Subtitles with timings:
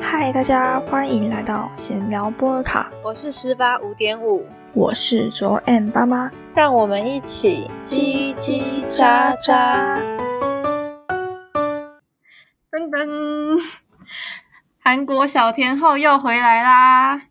[0.00, 9.98] 嗨，大家欢迎来到闲聊波尔卡，我是十八五点五，我是卓 M 爸妈，让我们一起叽叽喳喳。
[12.70, 13.60] 噔噔，
[14.78, 17.22] 韩国小天后又回来啦！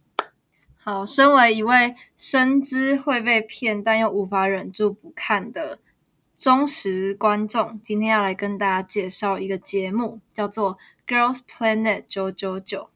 [0.76, 5.80] 好，身为一位深知会被骗但又无法忍住不看的
[6.38, 10.76] 忠实观众，今天要来跟大家介绍一个节目，叫做
[11.14, 12.90] 《Girls Planet 九九九》。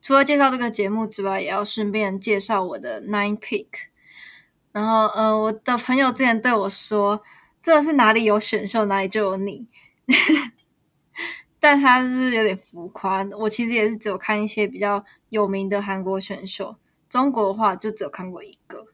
[0.00, 3.66] 除了介绍这个节目之外，也要顺便介绍我的 Nine Pick。
[4.72, 7.22] 然后，呃，我的朋友之前对我说
[7.62, 9.66] ：“这是哪里有选秀，哪里就有你。
[11.60, 13.22] ”但他就是有点浮夸。
[13.38, 16.76] 我其实也是只有看一些比较有名的韩国选秀，
[17.10, 18.86] 中国的话就只有看过一个。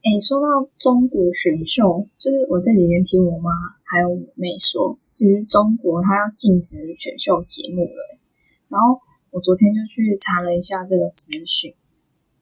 [0.00, 3.50] 哎，说到中国选秀，就是我这几天听我妈
[3.84, 8.20] 还有我妹说，就是中国它要禁止选秀节目了。
[8.68, 9.00] 然后
[9.30, 11.74] 我昨天就去查了一下这个资讯，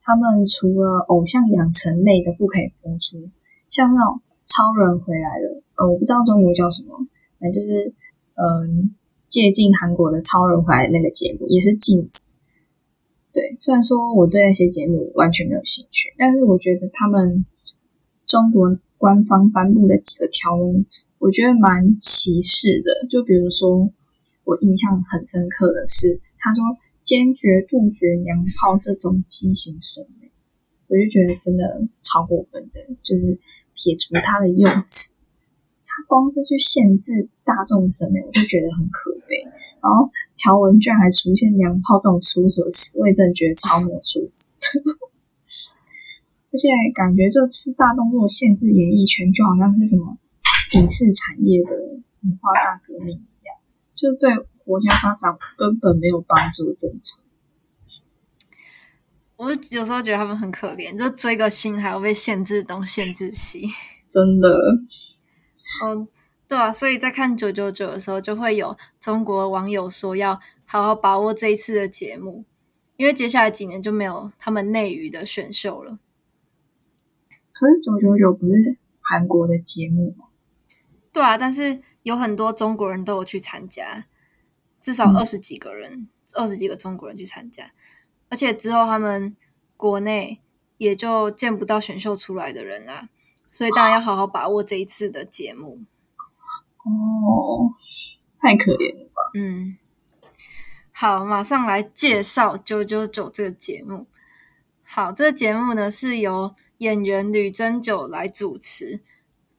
[0.02, 3.30] 他们除了偶像养成类的不可以播出，
[3.69, 6.97] 像那种超人回来了，呃，我不知道中国叫什么，
[7.41, 7.94] 反正就是
[8.34, 8.94] 嗯，
[9.27, 12.27] 借鉴韩国的超人回来那个节目也是禁止。
[13.32, 17.44] 对，虽然说我对那些节目完全没有兴趣，但是我觉得他们
[18.27, 20.86] 中国官方颁布的几个条文，
[21.27, 23.08] 我觉得蛮歧视的。
[23.10, 23.91] 就比如说，
[24.44, 26.62] 我印象很深刻的是，他说
[27.02, 30.30] 坚决杜绝娘炮这种畸形审美，
[30.86, 32.78] 我就觉得真的超过分的。
[33.02, 33.36] 就是
[33.74, 35.14] 撇除他的用词，
[35.84, 39.42] 他光是去限制大众审美，我就觉得很可悲。
[39.82, 40.08] 然后。
[40.38, 44.52] 条文居然还出现“娘炮”这种粗俗词，我也真的觉得超没有素质。
[46.52, 50.16] 而且感觉这次大动作限制演艺圈，就好像是什么
[50.72, 53.56] 影视产业的文化大革命一样，
[53.95, 54.31] 就对
[54.64, 57.22] 国家发展根本没有帮助的政策。
[59.37, 63.69] 我有时候觉得他们很可怜，就追个星还要被限制东限制西，
[64.09, 64.56] 真的。
[65.84, 66.09] 嗯。
[66.49, 72.44] 对啊，所以在看九九九的时候，就会有中国网友说要好好把握这一次的节目，
[72.97, 75.99] 因为接下来几年就没有他们内娱的选秀了。
[77.53, 80.25] 可是九九九不是韩国的节目吗？
[81.16, 84.04] 对啊，但是有很多中国人都有去参加，
[84.82, 87.71] 至少二十几个人，二十几个中国人去参加，
[88.28, 89.34] 而且之后他们
[89.78, 90.43] 国内
[90.76, 93.09] 也就见不到选秀出来的人啦，
[93.50, 95.84] 所以当然要好好把握这一次的节目。
[96.84, 97.72] 哦，
[98.38, 99.31] 太可怜了吧！
[99.37, 99.78] 嗯，
[100.93, 104.06] 好，马上来介绍《九九九》这个节目。
[104.84, 109.00] 好，这个节目呢是由演员吕珍九来主持，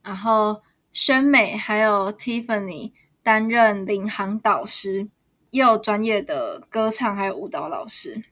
[0.04, 0.62] 然后
[0.98, 2.92] 宣美还有 Tiffany
[3.22, 5.08] 担任领航导师，
[5.52, 8.24] 也有专业的歌唱还有舞蹈老师。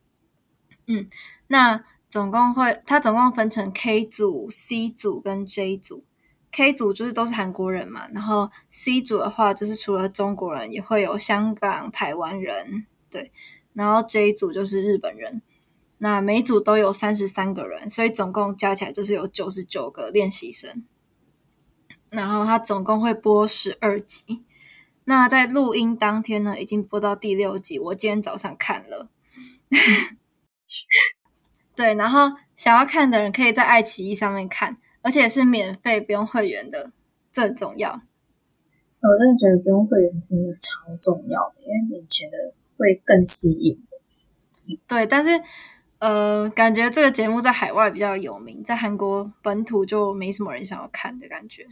[0.87, 1.07] 嗯，
[1.45, 6.05] 那总共会，它总共分成 K 组、C 组跟 J 组。
[6.51, 13.31] K 组就是都是韩国人嘛，然后 C 组的话就是除了中国人，也会有香港、台湾人，对，
[13.73, 15.43] 然后 J 组就是日本人。
[15.99, 20.83] 那每组都有三十三个人，所以总共加起来就是有九十九个练习生。
[22.09, 24.43] 然后它总共会播十二集。
[25.05, 29.09] 那在录音当天呢，已经播到第六集，我今天早上看了。
[31.75, 34.77] 对，然后想要看的人可以在爱奇艺上面看。
[35.01, 36.91] 而且是免费，不用会员的，
[37.31, 37.91] 这很重要。
[37.91, 42.35] 我真的觉得不用会员真的超重要的，因为眼前的
[42.75, 43.79] 会更吸引。
[44.87, 45.39] 对，但是
[45.99, 51.67] 呃，感觉这个节目在海外比较有名，在韩国本土就没什么人想要看的感觉。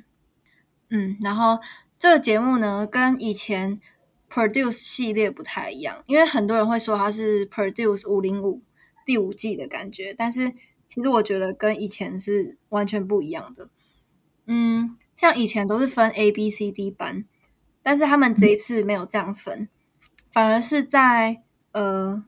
[0.93, 1.59] 嗯，然后
[1.99, 3.81] 这个节目呢，跟以前
[4.29, 8.61] Produce 系列不太一样，因为很多人会说它是 Produce 五零五
[9.05, 10.53] 第五季的感觉，但是。
[10.85, 13.67] 其实我觉得跟以前是完全不一样的。
[14.45, 17.25] 嗯，像以前都是分 A、B、C、D 班，
[17.81, 19.69] 但是他们这一次没有这样分，
[20.31, 21.41] 反而是在
[21.71, 22.23] 呃，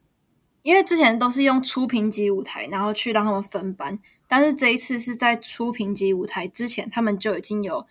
[0.63, 7.85] 因为之前都是用初评级舞台，然后去让他们分班，但是这一次是在初评级舞台之前，他们就已经有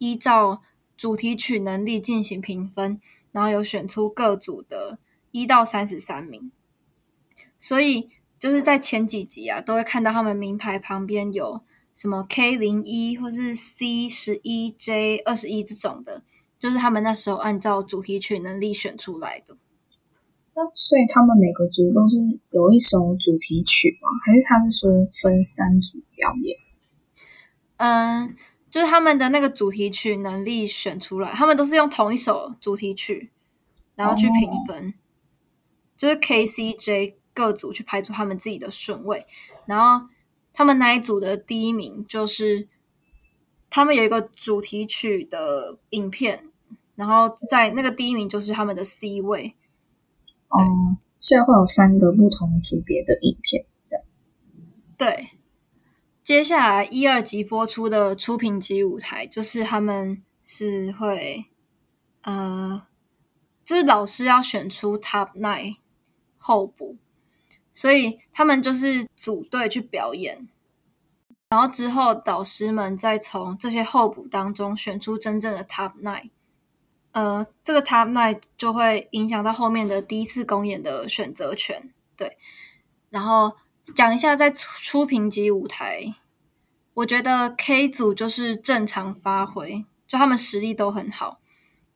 [0.00, 0.60] 依照
[0.96, 3.00] 主题曲能力进行评分，
[3.30, 4.98] 然后有选出各组的
[5.30, 6.50] 一到三十三名，
[7.60, 8.10] 所以。
[8.40, 11.60] 就是在前几集啊，都会看到他们名牌旁边有
[11.94, 16.22] 什么 K 零一或是 C 十一 J 二十一这种的，
[16.58, 19.58] 就是他们那时候按照主题曲能力选出来的。
[20.54, 22.16] 那所以他们每个组都是
[22.50, 24.08] 有一首主题曲吗？
[24.24, 26.56] 还是他是说分三组表演？
[27.76, 28.34] 嗯，
[28.70, 33.30] 就是他们的那个主题曲能力选出来，他们都是用同一首主题曲，
[33.96, 34.94] 然后去评分，
[35.96, 39.26] 就是 K、C、J 各组去排出他们自己的顺位，
[39.66, 40.08] 然后
[40.52, 42.68] 他们那一组的第一名就是
[43.68, 46.44] 他们有一个主题曲的影片，
[46.94, 49.56] 然后在那个第一名就是他们的 C 位。
[50.48, 50.58] 哦，
[51.20, 54.04] 所以会有三个不同组别的影片，这样。
[54.98, 55.30] 对，
[56.30, 61.46] 接下来一二集播出的出品级舞台，就是他们是会，
[62.22, 62.86] 呃，
[63.64, 65.78] 就是老师要选出 Top Nine
[66.38, 66.98] 候补，
[67.72, 70.48] 所以他们就是组队去表演，
[71.48, 76.30] 然后之后导师们再从这些候补当中选出真正的 Top Nine。
[77.10, 81.92] 呃，这个 Top Nine 就会影响到后面的第一次公演的选择权。
[82.16, 82.38] 对，
[83.08, 83.56] 然后
[83.96, 86.14] 讲一下在初评级舞台，
[86.94, 91.40] 我觉得 K 组就是正常发挥，就他们实力都很好，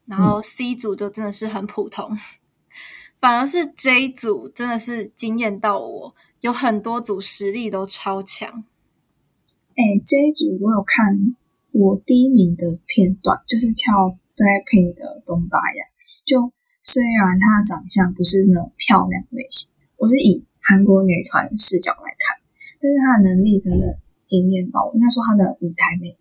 [0.06, 2.16] 然后 C 组就真的是很普通，
[3.20, 8.64] 反而是 J 组真的是惊艳到我，有很多组实力都超强。
[9.76, 11.36] 哎，J 组我有看
[11.72, 14.18] 我第一名的片段，就是跳。
[14.34, 15.86] Blackpink 的东巴呀，
[16.26, 16.50] 就
[16.82, 22.42] 虽然她的长相不是那种漂亮类型，我是以韩国女团视角来看，
[22.82, 23.96] 但是她的能力真的
[24.42, 24.94] 惊艳到我。
[24.94, 26.16] 应该说他的舞台魅力。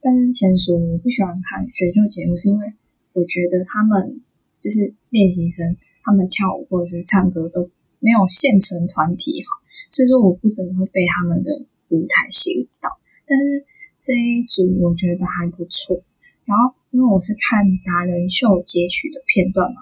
[0.00, 2.72] 但是先说我不喜欢看选秀节目，是因为
[3.14, 4.20] 我觉得他们
[4.60, 7.68] 就是练习生，他们跳舞或者是唱歌都
[7.98, 9.58] 没有现成团体好，
[9.90, 12.88] 所以说我不怎么会被他们的舞台吸引到。
[13.26, 13.66] 但是
[14.00, 16.00] 这一组我觉得还不错，
[16.44, 16.78] 然后。
[16.92, 19.80] 因为我是看达人秀截取的片段嘛，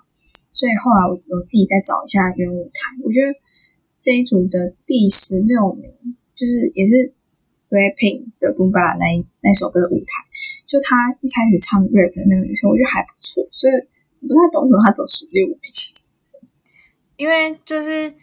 [0.53, 3.03] 所以后来我我自己再找一下原舞台。
[3.03, 3.35] 我觉得
[3.99, 5.91] 这一组的第十六名，
[6.37, 7.13] 就是也是
[7.71, 10.27] Blackpink 的 Boom Ba 那一那首歌的舞台，
[10.67, 13.47] 就他一开始唱 rap 的那个女生，我觉得还不错。
[13.53, 13.73] 所以
[14.21, 15.59] 不太懂什么他走十六名，
[17.17, 18.15] 因为就是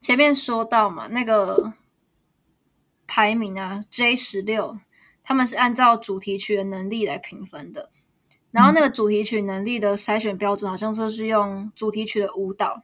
[0.00, 1.72] 前面说到嘛，那个
[3.06, 4.78] 排名啊，J 十六，
[5.22, 7.90] 他们是按照主题曲的能力来评分的。
[8.50, 12.82] 然后那个主题曲能力的筛选标准，好像说是用主题曲的舞蹈。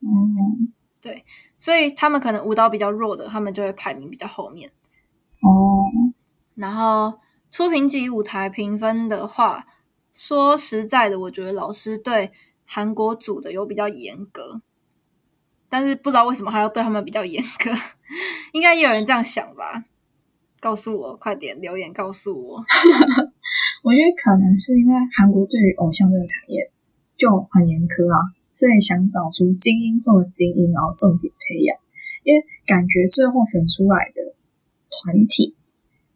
[0.00, 0.72] 嗯，
[1.02, 1.24] 对，
[1.58, 4.70] 所以他们可能舞蹈比较弱的，他们就会排名比较后面。
[5.40, 5.84] 哦，
[6.54, 9.66] 然后出评级舞台评分的话，
[10.12, 12.32] 说实在的，我觉得老师对
[12.64, 14.60] 韩国组的有比较严格，
[15.68, 17.70] 但是不知道为什么还要对他们比较严格，
[18.52, 19.82] 应该也有人这样想吧？
[20.58, 22.64] 告诉我，快点留言告诉我。
[23.84, 26.72] 我觉得可能是因为韩国对于偶像这个产业
[27.16, 31.76] 就很严苛啊，所以想找出精英中的精英，然后重点培养。
[32.24, 34.34] 因为感觉最后选出来的
[34.90, 35.56] 团体，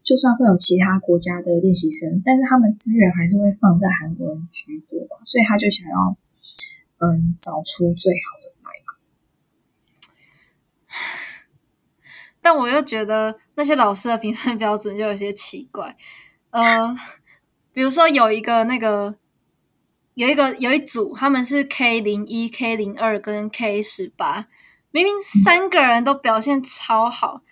[0.02, 6.16] 就算会有其他国家的练习生，但是他们资源还是会放在韩国人居多吧，所以他就想要
[6.98, 8.96] 嗯找出最好的那一个。
[12.42, 15.96] 但我又觉得那些老师的评分标准就有些奇怪，
[16.50, 16.96] 呃。
[17.72, 19.16] 比如说有一个那个
[20.14, 24.48] 有一个有一组，他们是 K 零一、K 零二跟 K 十八，
[24.90, 27.42] 明明三个人都表现超好，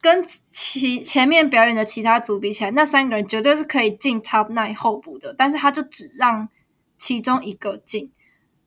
[0.00, 6.48] 跟其前面表演的其他组比起来，那三个人绝对是可以进 Top Nine 候补的，但是他就只让
[6.96, 8.10] 其中一个进，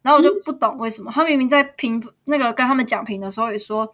[0.02, 3.92] 然后我就不懂为什么，他明明在评那个跟他们讲评的时候也说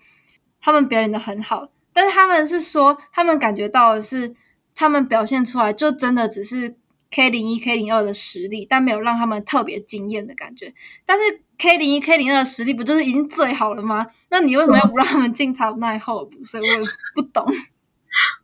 [0.61, 4.35] 他们表演的很好，但是他们是说他们感觉到的是
[4.75, 6.75] 他们表现出来就真的只是。
[7.11, 10.71] K 零一、K 零二的实力，但没有让他们特别惊艳的感觉。
[11.07, 14.07] 但是 K 零一、K 零二的实力不就是已经最好了吗？
[14.31, 16.39] 那你为什么要不让他们进 Top Nine 候补？
[16.41, 16.79] 所以我也
[17.15, 17.45] 不懂。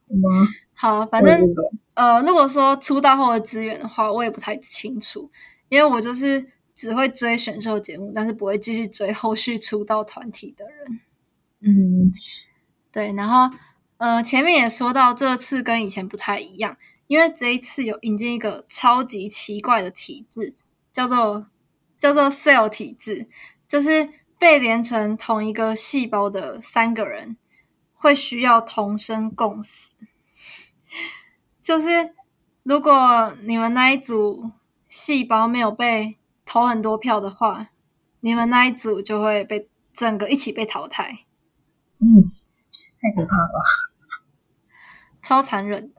[0.75, 1.41] 好，反正
[1.95, 5.31] 呃，如果说出道后的资源的话，我也不太清楚，
[5.69, 6.45] 因为我就是
[6.75, 10.99] 只会追选秀节目，但是不会继续追后续出道团体的人。
[11.61, 12.11] 嗯，
[12.91, 13.13] 对。
[13.13, 13.55] 然后
[13.97, 16.77] 呃，前面也说到，这次跟以前不太一样。
[17.07, 20.55] 因为这一次有引进一个超级奇怪的体制，
[20.91, 21.47] 叫做
[22.05, 23.27] 叫做 cell 体质，
[23.67, 24.07] 就是
[24.37, 27.35] 被连成同一个细胞的三个人
[27.95, 29.91] 会需要同生共死。
[31.63, 32.13] 就是
[32.61, 34.51] 如果你们那一组
[34.87, 37.69] 细胞没有被投很多票的话，
[38.19, 41.25] 你们那一组就会被整个一起被淘汰。
[41.97, 42.21] 嗯，
[43.01, 43.63] 太可怕了，
[45.23, 45.91] 超残忍。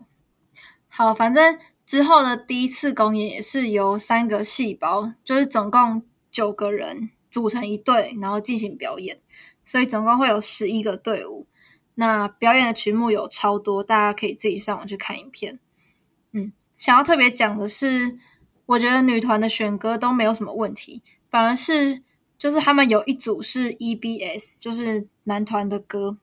[0.86, 9.20] 好，反正之后的第一次公演也是由三个细胞，就是总共九个人组成一队，然后进行表演，
[9.64, 11.46] 所以总共会有十一个队伍。
[11.94, 15.60] 那表演的曲目有超多，大家可以自己上网去看影片。
[16.32, 18.18] 嗯，想要特别讲的是，
[18.66, 22.02] 我觉得女团的选歌都没有什么问题，反反而是
[22.38, 26.16] 就是他们有一组是 EBS，就是男团的歌，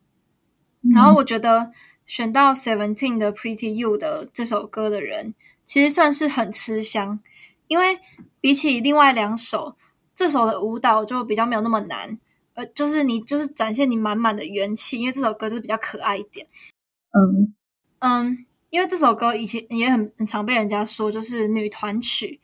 [0.93, 1.72] 然后我觉得
[2.05, 7.20] 选到 Seventeen 的 Pretty You 的这首歌的人，其实算是很吃香，
[7.67, 8.00] 因为
[8.41, 9.75] 比起另外两首，
[10.13, 12.20] 这首的舞蹈就比较没有那么难，
[12.53, 16.48] 呃，就是你就是展现你满满的元气，因为这首歌就是比较可爱一点。
[17.12, 17.53] 嗯
[18.00, 22.41] 嗯，因为这首歌以前也很很常被人家说就是女团曲，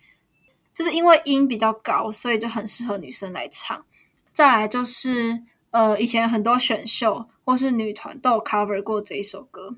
[0.74, 3.86] 就是因为音比较高，所以就很适合女生来唱。
[4.32, 9.76] 再来就是呃，以前很多选秀或是女团都有 cover 过这一首歌，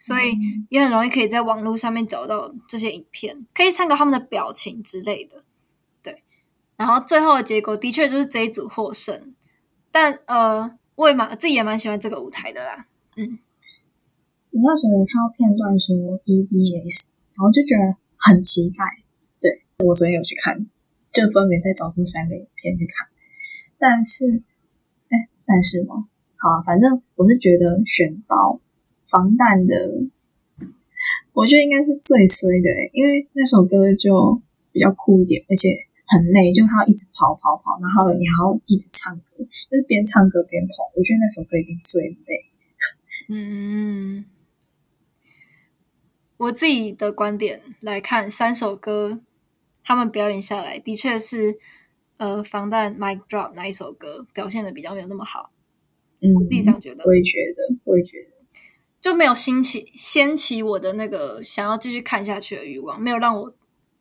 [0.00, 0.32] 所以
[0.70, 5.44] 也很容易可以在网络上面找到这些影片，可以参考他们的表情之类的。
[6.02, 6.22] 对，
[6.78, 9.34] 然后最后的结果的确就是这一组获胜，
[9.90, 12.86] 但呃，我也蛮自己也蛮喜欢这个舞台的啦。
[13.16, 13.38] 嗯，
[14.52, 19.04] 我那时候有看到片段说 EBS，然后就觉得很期待。
[19.38, 20.66] 对我昨天有去看，
[21.12, 23.06] 就分别再找出三个影片去看。
[23.78, 24.42] 但是，
[25.08, 26.08] 哎，但是吗？
[26.36, 28.58] 好，反正我是觉得选到
[29.10, 29.74] 防弹的，
[31.32, 34.40] 我觉得应该是最衰的，因为那首歌就
[34.72, 35.68] 比较酷一点，而且
[36.06, 42.50] 很累，就他要一直跑跑跑，然后你还要一直唱歌，就是边唱歌边跑，我觉得那首歌一定最累。
[43.28, 44.24] 嗯，
[46.36, 49.20] 我自己的观点来看，三首歌
[49.84, 51.58] 他们表演下来，的确是
[52.16, 55.52] 呃防弹 Mic Drop 那一首歌表现的比较没有那么好。
[56.20, 58.39] 嗯，我自己这样觉得，我也觉得，我也觉得，
[59.00, 63.54] 就没有兴起掀起我的那个想要继续看下去的欲望，没有让我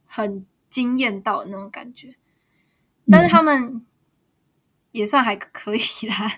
[0.06, 2.16] 很惊艳到那种感觉。
[3.10, 3.86] 但是他们
[4.92, 6.32] 也算还可以啦，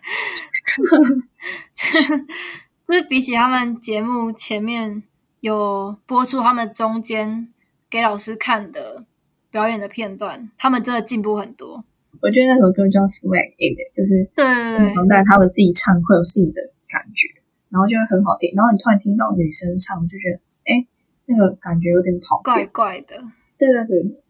[1.73, 5.03] 就是比起他们节目前面
[5.39, 7.49] 有播出他们中间
[7.89, 9.05] 给老师看的
[9.49, 11.83] 表演的片段，他们真的进步很多。
[12.21, 17.40] 我觉得那首歌叫 Swag In，就是对对对，防弹他们自己唱会有自己的感觉，
[17.71, 18.53] 然后就会很好听。
[18.55, 20.85] 然后你突然听到女生唱，就觉得哎，
[21.25, 23.15] 那个感觉有点跑怪怪的。
[23.57, 24.21] 对对对，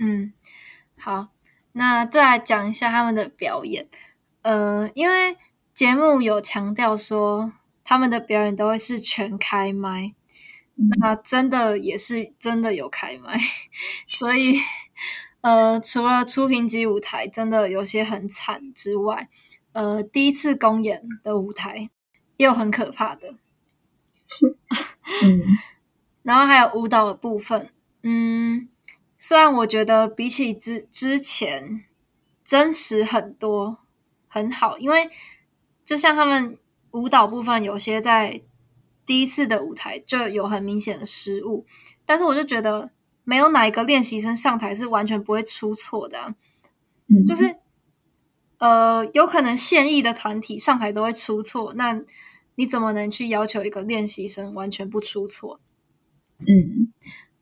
[0.00, 0.32] 嗯，
[0.96, 1.28] 好，
[1.72, 3.86] 那再来讲一下他们的表演。
[4.42, 5.36] 呃，因为
[5.74, 7.52] 节目有强调说
[7.84, 10.14] 他们的表演都会是全开麦，
[11.00, 13.38] 那真的也是真的有开麦，
[14.06, 14.54] 所以。
[15.40, 19.28] 呃，除了初评级舞台真的有些很惨之外，
[19.70, 21.88] 呃，第一次公演的舞台
[22.38, 23.34] 也有很可怕的。
[25.22, 25.42] 嗯，
[26.24, 27.70] 然后还有舞蹈的部分，
[28.02, 28.66] 嗯，
[29.18, 31.84] 虽然我觉得比起之之前
[32.42, 33.80] 真实很多，
[34.26, 35.10] 很好，因为
[35.84, 36.56] 就像他们
[36.92, 38.40] 舞蹈部分有些在
[39.04, 41.66] 第一次的舞台就有很明显的失误，
[42.06, 42.90] 但是我就觉得。
[43.24, 46.34] 没有哪一个练习生上台是完全不会出错的，
[47.08, 47.56] 嗯，就是
[48.58, 52.02] 呃，有可能现役的团体上台都会出错，那
[52.56, 55.60] 你怎么能去要求一个练习生完全不出错？
[56.40, 56.92] 嗯，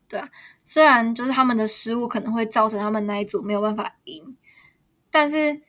[0.07, 0.29] 对啊，
[0.63, 4.37] 虽然就是他们的失误可能会造成他们那一组没有办法赢，
[5.09, 5.61] 但是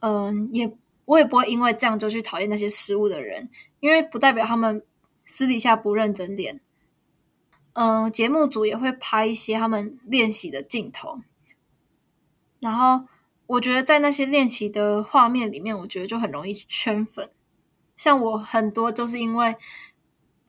[0.00, 3.48] 嗯，也我也不会因为这样就去讨厌那些失误的人，
[3.80, 4.84] 因为不代表他们
[5.24, 6.60] 私底下不认真练。
[7.74, 11.20] 嗯，节目组也会拍一些他们练习的镜头，
[12.58, 13.06] 然后
[13.46, 17.30] 我觉得在那些练习的画面里面，我觉得就很容易圈粉。
[17.96, 19.56] 像我很多就是因为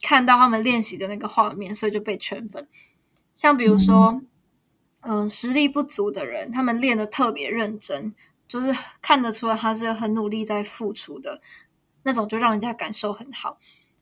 [0.01, 2.67] 看到他们练习的那个画面，所以就被圈粉。
[3.33, 4.21] 像比如说，
[5.01, 8.13] 嗯，实力不足的人，他们练的特别认真，
[8.47, 11.41] 就是看得出来他是很努力在付出的
[12.03, 13.59] 那种，就让人家感受很好，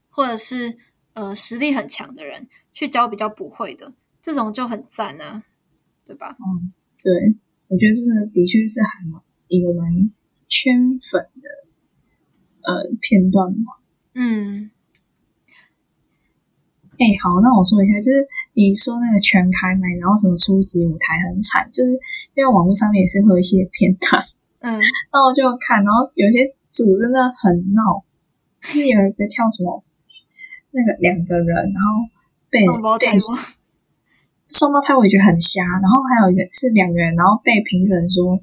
[0.10, 0.78] 或者是。
[1.16, 5.44] 呃，实力很强的人去教比较不会的，这种就很赞啊，
[6.04, 6.36] 对吧？
[6.38, 7.14] 嗯，对，
[7.68, 10.12] 我觉得这个的确是还蛮一个蛮
[10.48, 11.50] 圈粉的
[12.62, 13.74] 呃片段嘛。
[14.14, 14.72] 嗯，
[16.98, 21.92] 哎，好，那我说一下，就是你说那个全开麦，然后什么初级舞台很惨，就是
[22.36, 24.22] 因为网络上面也是会有一些片段，
[24.60, 24.74] 嗯，
[25.12, 28.06] 然后我就看，然后有些组真的很闹，
[28.62, 29.84] 就是有一个跳什么。
[30.78, 32.04] 那个两个人，然后
[32.50, 32.60] 被
[33.00, 33.18] 被
[34.50, 35.62] 双胞胎，我也觉得很瞎。
[35.82, 38.40] 然后还有一个是两个人，然后被评审说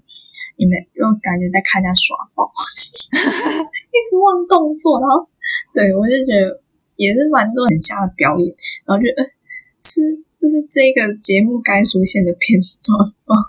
[0.56, 2.50] 你们又感觉在看人家耍宝，
[3.12, 5.00] 一直忘动作。
[5.00, 5.28] 然后
[5.74, 6.62] 对我就觉得
[6.96, 8.54] 也是蛮多很瞎的表演。
[8.84, 9.24] 然后就呃，
[9.82, 10.00] 是
[10.38, 13.44] 这是这个节目该出现的片段吗？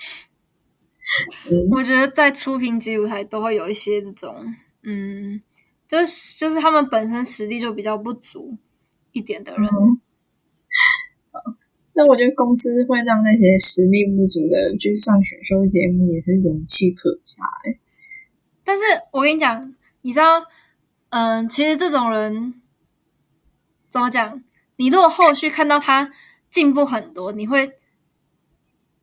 [1.71, 4.35] 我觉得在初评级舞台都会有一些这种，
[4.83, 5.41] 嗯，
[5.87, 8.57] 就是就是他们本身实力就比较不足。
[9.11, 9.69] 一点的人，
[11.95, 17.77] 那我觉得公司会让那些实力不足的人去上选秀节目，也是勇气可嘉哎。
[18.63, 20.43] 但是我跟你讲，你知道，
[21.09, 22.61] 嗯，其实这种人
[23.91, 24.43] 怎么讲？
[24.77, 26.11] 你如果后续看到他
[26.49, 27.73] 进步很多，你会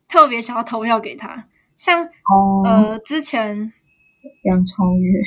[0.09, 1.47] 特别想要投票给他。
[1.77, 3.73] 像哦，呃，之前
[4.45, 5.13] 杨超越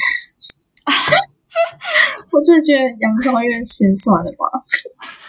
[2.29, 4.65] 我真的觉得杨超越先算了吧。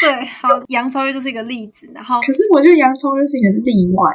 [0.00, 1.90] 对，好，杨超越就是一个例子。
[1.94, 4.10] 然后，可是我觉得杨超越是一个例外，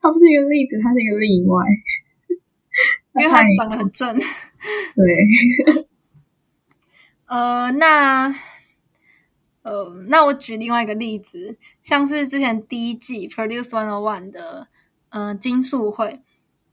[0.00, 1.64] 他不是一个例子，他是一个例外，
[3.14, 4.14] 因为他长得很正。
[4.16, 5.86] 对，
[7.26, 8.28] 呃，那
[9.62, 14.68] 呃，那我举另外一个例子，像是之前第一季《Produce One o One》的
[15.08, 16.20] 呃金素慧，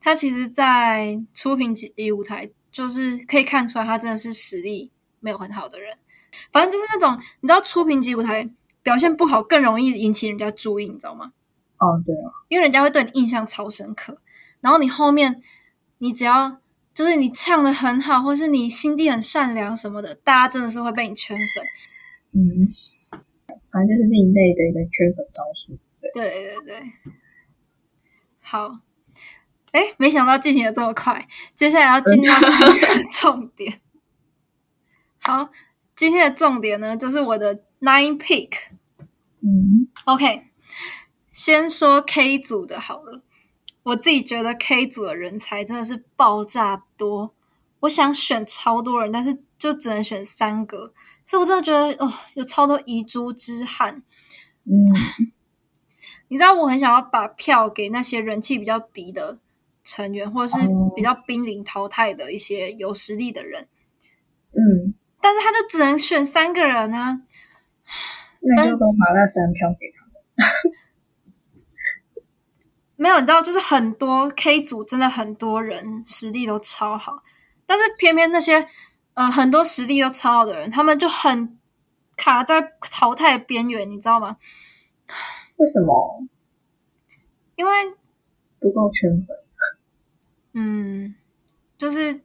[0.02, 4.92] 她其实，在初评级舞台，就是可以看出来，她真的是实力
[5.22, 5.98] 没有很好的人。
[6.52, 8.50] 反正就是那种你知道，初评级舞台
[8.82, 11.34] 表现不好，更容易引起人家注意，你知道吗？
[11.78, 14.20] 哦，对啊，因为人家会对你印象超深刻。
[14.62, 15.42] 然后你后面，
[15.98, 16.62] 你只要
[16.94, 21.66] 就是你唱的很好，或是你心地很善良什么的，大家真的是会被你圈粉。
[22.32, 22.66] 嗯，
[23.72, 25.78] 反正就是另类的一个圈粉招数。
[26.14, 26.84] 对对对，
[28.40, 28.80] 好。
[29.72, 32.32] 哎，没想到进行的这么快，接下来要进到
[33.12, 33.80] 重点。
[35.20, 35.50] 好。
[35.96, 38.50] 今天的重点呢，就是我的 nine pick。
[39.42, 40.48] 嗯，OK，
[41.32, 43.22] 先说 K 组的好了。
[43.84, 47.34] 我自己觉得 K 组的人才真的是爆炸多，
[47.82, 50.94] 我想选超多人，但是就只能选三个，
[51.26, 54.02] 所以我真的觉得哦，有超多遗珠之憾。
[54.64, 54.88] 嗯，
[56.30, 59.38] 你知道我很想要把票给那些人气比较低的
[59.84, 63.68] 成员，或者是比较濒临淘汰的一些有实力的人。
[64.54, 64.96] 嗯。
[65.24, 67.22] 但是他就只能选三个人啊，
[68.42, 70.12] 那就都把那三票给他们。
[72.98, 77.24] 没有，你知道，就是很多 K 组真的很多人实力都超好，
[77.66, 78.68] 但是偏偏那些
[79.14, 81.58] 呃很多实力都超好的人，他们就很
[82.18, 84.36] 卡在淘汰边缘，你知道吗？
[85.56, 86.28] 为什么？
[87.56, 87.72] 因为
[88.60, 89.38] 不够圈粉。
[90.54, 91.16] 嗯，
[91.78, 92.20] 就是。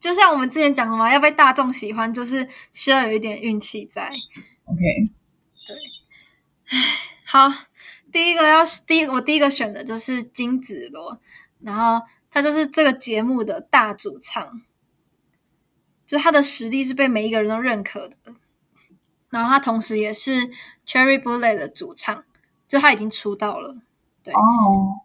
[0.00, 4.08] 就像我们之前讲的嘛，要被大众喜欢，就是需要有一点运气在。
[4.64, 4.80] OK，
[5.66, 5.76] 对，
[7.26, 7.46] 好，
[8.10, 11.20] 第一个要第一我第一个选的就是金子罗，
[11.60, 14.62] 然后他就是这个节目的大主唱，
[16.06, 18.16] 就他的实力是被每一个人都认可的。
[19.28, 20.50] 然后他同时也是
[20.86, 22.24] Cherry Bullet 的主唱，
[22.66, 23.76] 就他已经出道了。
[24.24, 25.04] 对哦，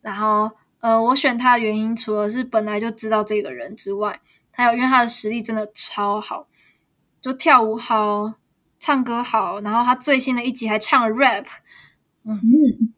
[0.00, 0.52] 然后。
[0.82, 6.48] 呃，我选他的原因，除了是本来就知道这个人之外，还有因为他的实力真的超好，
[7.20, 8.34] 就跳舞好，
[8.80, 11.46] 唱歌好，然后他最新的一集还唱了 rap，
[12.24, 12.92] 嗯，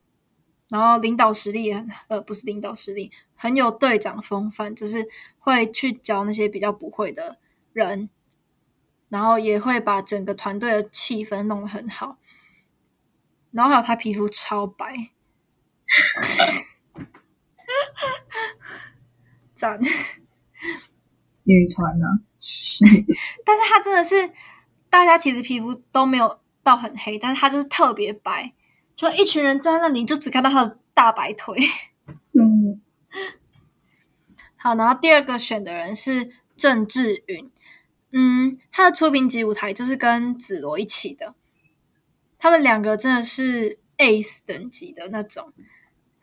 [0.69, 5.07] 然后领导实力也很，呃，不是领导实力，很有队长风范，就是
[5.39, 7.37] 会去教那些比较不会的
[7.75, 8.09] 人，
[9.11, 12.17] 然后也会把整个团队的气氛弄得很好，
[13.51, 15.11] 然后还有他皮肤超白。
[19.57, 19.79] 赞，
[21.45, 22.07] 女团呢？
[23.45, 24.31] 但是她真的是，
[24.91, 28.53] 大家其实皮肤都没有到很黑，但是她就是特别白，
[28.95, 31.59] 就一群人在那里，就只看到她的大白腿。
[32.07, 32.77] 嗯，
[34.57, 37.51] 好，然后第二个选的人是郑志云，
[38.13, 41.35] 嗯，他的出品级舞台就是跟紫罗一起的，
[42.39, 45.53] 他们两个真的是 ace 等级的那种。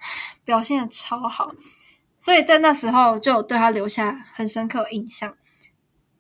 [0.44, 1.54] 表现的超好，
[2.18, 5.38] 所以在那时候就对他留下很深刻印象。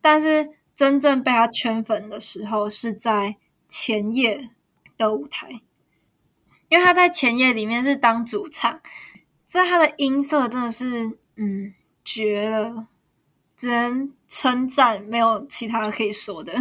[0.01, 3.37] 但是真正被他圈粉的时候是在
[3.69, 4.49] 前夜
[4.97, 5.61] 的舞台，
[6.69, 8.81] 因为他在前夜里面是当主唱，
[9.45, 12.87] 在他的音色真的是嗯绝了，
[13.55, 16.53] 只能称赞，没有其他可以说的。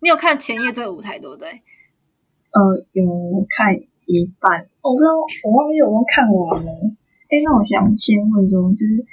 [0.00, 1.62] 你有看前夜这个舞台对不对？
[2.50, 3.76] 呃，有看。
[4.12, 5.10] 一半，我不知道，
[5.44, 6.70] 我忘记有没有看完了。
[7.30, 9.06] 哎，那我想先问说，就是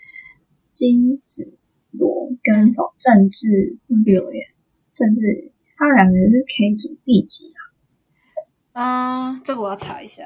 [0.69, 1.57] 金子
[1.91, 4.43] 罗跟什么政治，不是有点
[4.93, 9.31] 政治，他们两个人是 K 组第几啊？
[9.31, 10.23] 嗯，这个我要查一下。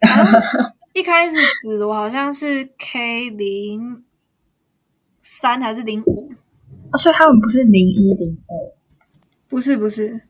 [0.92, 4.04] 一开始子罗好像是 K 零
[5.22, 6.30] 三还是零五？
[6.92, 8.54] 哦，所以他们不是零一零二？
[9.48, 10.20] 不是，不是，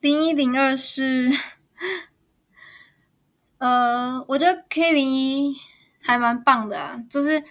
[0.00, 1.30] 零一零二是。
[3.62, 5.54] 呃，我觉得 K 零一
[6.00, 7.44] 还蛮棒的啊，就是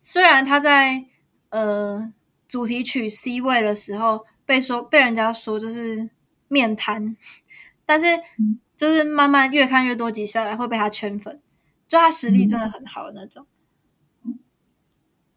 [0.00, 1.04] 虽然他在
[1.50, 2.12] 呃
[2.48, 6.10] 主题曲 C 位的时候，被说被人家说就是
[6.48, 7.16] 面瘫，
[7.86, 8.06] 但是
[8.76, 11.40] 就是慢慢越看越多集下来，会被他圈粉，
[11.86, 13.46] 就他实力真的很好的那种。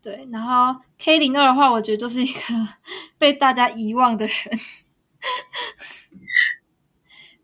[0.02, 2.42] 对，然后 K 零二的话，我觉得就是一个
[3.20, 4.36] 被大家遗忘的人。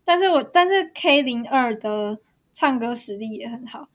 [0.04, 2.18] 但是我但是 K 零二的
[2.52, 3.88] 唱歌实力也很好，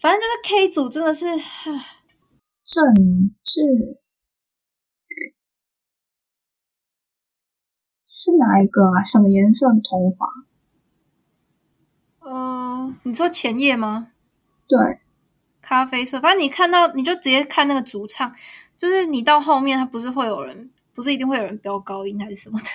[0.00, 1.26] 反正就是 K 组真的是
[2.62, 2.94] 政
[3.42, 3.62] 治
[8.06, 9.02] 是哪一个啊？
[9.02, 10.26] 什么颜色的头发？
[12.20, 14.12] 嗯，你说前夜吗？
[14.66, 15.00] 对，
[15.60, 16.20] 咖啡色。
[16.20, 18.34] 反正你看到你就直接看那个主唱，
[18.76, 22.66] 就是你到后面他不是会有人，不是一定会有人飙高音还是什么的。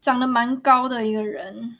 [0.00, 1.76] 长得蛮高的一个人，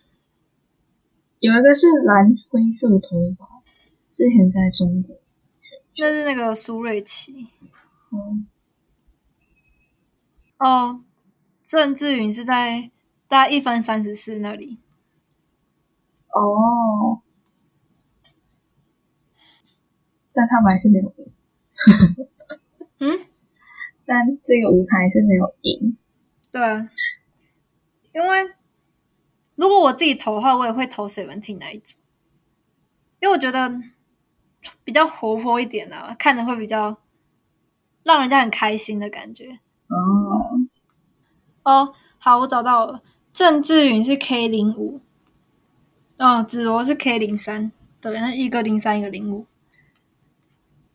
[1.40, 3.62] 有一个是蓝灰色头发，
[4.10, 5.16] 之前在中国，
[5.96, 7.48] 那是那个苏瑞奇。
[8.10, 8.46] 嗯，
[10.58, 11.02] 哦，
[11.62, 12.90] 郑志云是在
[13.28, 14.80] 大概一分三十四那里。
[16.30, 17.22] 哦，
[20.32, 21.32] 但他们还是没有赢。
[22.98, 23.26] 嗯，
[24.04, 25.96] 但这个舞台是没有赢。
[26.50, 26.90] 对啊。
[28.12, 28.54] 因为
[29.54, 31.96] 如果我自己投的话，我也会投 Seventeen 那一组，
[33.20, 33.72] 因为我觉得
[34.84, 36.98] 比较活泼一点啊，看着会比较
[38.02, 39.58] 让人家很开心的感觉。
[39.88, 40.60] 哦。
[41.64, 45.02] 哦，好，我找到了，郑志云是 K 零五，
[46.16, 49.44] 哦，子罗是 K 零三，对，那一个零三，一个零五，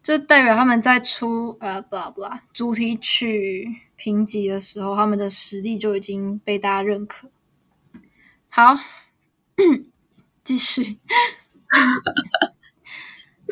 [0.01, 3.83] 就代表他们在出呃，blah blah 主题曲。
[4.03, 7.29] 评级的时候，他们的实力就已经被大家认可。
[8.49, 8.77] 好，
[10.43, 10.99] 继续。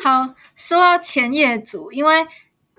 [0.04, 2.26] 好，说到前夜组，因为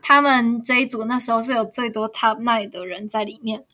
[0.04, 3.66] 他们这一组那时候是有最多 Top Nine 的人在里面，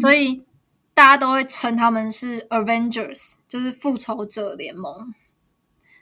[0.00, 0.46] 所以
[0.94, 5.12] 大家都会称他们是 Avengers，就是复仇者联盟。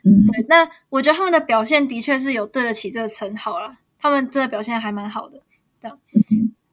[0.05, 3.79] 对，那我觉得他们的表现的确是有对得起这个称号了。
[3.99, 5.43] 他们这个表现还蛮好的，
[5.81, 5.99] 这样。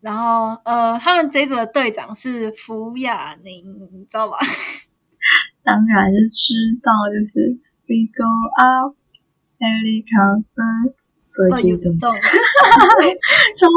[0.04, 3.64] 然后，呃，他们这一组的队长是福雅宁，
[3.94, 4.36] 你知道吧？
[5.64, 7.56] 当然是知道，就是
[7.88, 8.28] We Go
[8.60, 8.98] Up,
[9.56, 10.92] Helicopter,
[11.32, 12.12] But You Don't，超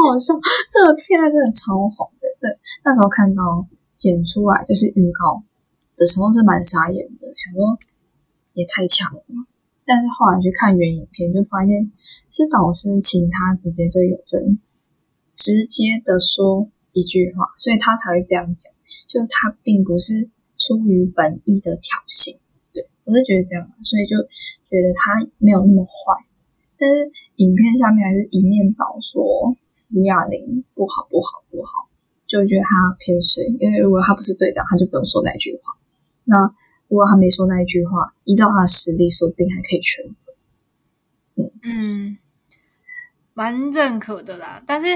[0.03, 0.35] 好笑，
[0.69, 2.27] 这个片段真的超红的。
[2.41, 5.41] 对，那时候看到剪出来就是预告
[5.95, 7.79] 的时候是蛮傻眼的，想说
[8.51, 9.23] 也太强了。
[9.85, 11.89] 但是后来去看原影片，就发现
[12.29, 14.59] 是导师请他直接对有真。
[15.37, 18.73] 直接的说一句话，所以他才会这样讲。
[19.07, 22.35] 就他并不是出于本意的挑衅，
[22.73, 24.17] 对我是觉得这样，所以就
[24.67, 26.27] 觉得他没有那么坏。
[26.77, 31.87] 但是影片下面还是一面倒说福亚林不好不好不好，
[32.27, 33.45] 就觉得他偏水。
[33.61, 35.77] 因为如果他不是队长，他就不用说那句话。
[36.25, 36.53] 那
[36.89, 40.35] 如果他没说那一句话，依照他的实力，说不定还可以全粉。
[41.63, 42.17] 嗯，
[43.33, 44.87] 蛮认可的啦，但是。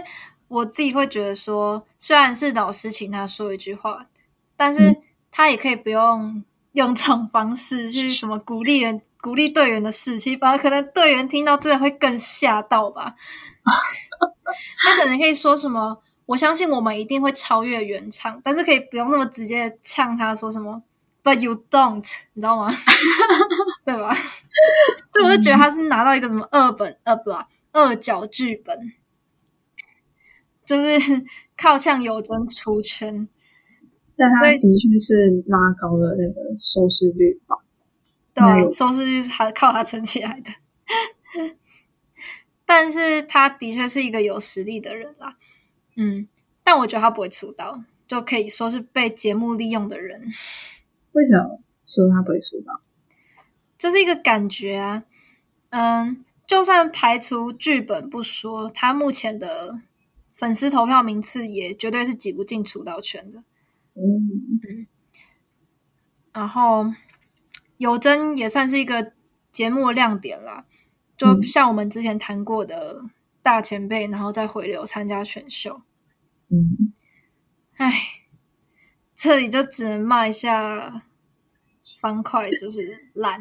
[0.51, 4.05] 我自己会觉得说，虽然是老师请他说一句话，
[4.57, 4.97] 但是
[5.31, 13.15] 他也可以不用用这种方式去什么鼓励人、鼓励队员的士气，反而可能队员听到真的会更吓到吧。
[14.83, 20.83] 他可能可以说什么：“我相信我们一定会超越原唱。”但是可以不用那么直接呛他说什么
[21.23, 22.73] “But you don't”，你知道吗？
[23.85, 24.13] 对吧？
[25.13, 27.31] 所以我就觉得他是拿到一个什么二本呃不
[27.71, 28.77] 二角剧本。
[30.65, 30.97] 就是
[31.57, 33.27] 靠呛有真出圈，
[34.15, 37.57] 但他的确是拉高了那个收视率吧？
[38.33, 40.51] 对，收视率是还靠他撑起来的。
[42.65, 45.37] 但是他的确是一个有实力的人啦，
[45.97, 46.27] 嗯，
[46.63, 50.21] 但我觉得他不会出道，就可以说是被节目利用的人。
[51.11, 52.81] 为什么说他不会出道？
[53.77, 55.03] 就是一个感觉啊，
[55.71, 59.81] 嗯，就算排除剧本不说，他目前的。
[60.41, 63.43] 粉丝投票名次也绝对是挤不进出道圈的，
[63.93, 64.87] 嗯嗯。
[66.33, 66.91] 然后
[67.77, 69.13] 有真也算是一个
[69.51, 70.65] 节目亮点啦，
[71.15, 73.05] 就像我们之前谈过的
[73.43, 75.83] 大前辈，然后再回流参加选秀，
[76.49, 76.91] 嗯。
[77.75, 77.93] 唉，
[79.15, 81.03] 这里就只能骂一下
[82.01, 83.39] 方块，就是烂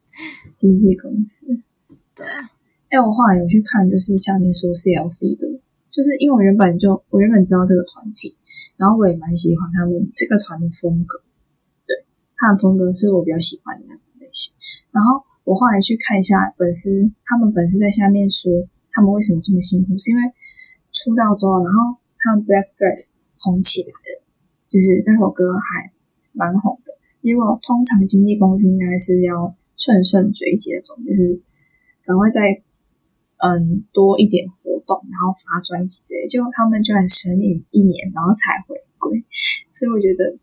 [0.54, 1.46] 经纪公司。
[2.14, 2.26] 对，
[2.90, 5.62] 哎，我后来有去看，就是下面说 CLC 的。
[5.94, 8.36] 就是因为我原本就我原本知道这个团体，
[8.76, 11.22] 然后我也蛮喜欢他们这个团的风格，
[11.86, 11.94] 对，
[12.36, 14.52] 他的风格是我比较喜欢的那种类型。
[14.90, 16.90] 然后我后来去看一下粉丝，
[17.24, 18.50] 他们粉丝在下面说
[18.90, 20.22] 他们为什么这么辛苦，是因为
[20.90, 24.26] 出道之后，然后他们 Black Dress 红起来了，
[24.66, 25.92] 就是那首歌还
[26.32, 26.90] 蛮红的。
[27.22, 31.40] 结果通常经纪公司应该是要乘胜追击那种，就是
[32.02, 32.40] 赶快再
[33.38, 34.46] 嗯多一点
[34.86, 36.26] 动，然后发专辑之类。
[36.26, 39.24] 结果他们居然神隐一年，然后才回归。
[39.70, 40.38] 所以我觉得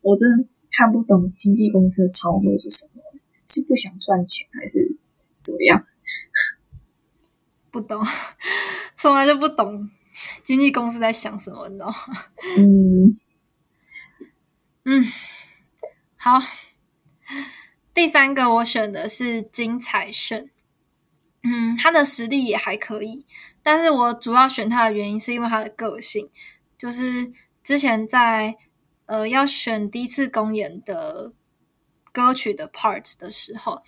[0.00, 3.02] 我真的看不懂经纪公司的操作是什么，
[3.44, 4.98] 是不想赚钱还是
[5.42, 5.84] 怎么样？
[7.70, 8.02] 不懂，
[8.96, 9.90] 从来就不懂
[10.44, 11.94] 经纪公司在想什么，你知道吗？
[12.58, 13.08] 嗯
[14.84, 15.04] 嗯，
[16.16, 16.40] 好，
[17.94, 20.50] 第三个我选的是金彩炫，
[21.44, 23.24] 嗯，他的实力也还可以，
[23.62, 26.28] 但是我主要选他的原因是因为他的个性，
[26.76, 27.30] 就是
[27.62, 28.56] 之前在
[29.06, 31.32] 呃要选第一次公演的
[32.10, 33.82] 歌曲的 part 的时候，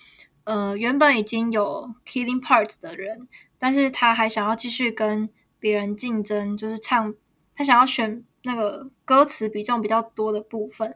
[0.45, 7.15] 呃，原本已经有 killing part 的人，但是他还想要继续跟别人竞争，就是唱，
[7.55, 10.95] 他想要选那个歌词比重比较多的部分。